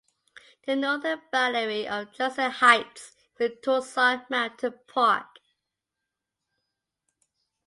[0.65, 5.27] The northern boundary of Drexel Heights is the Tucson Mountain Park.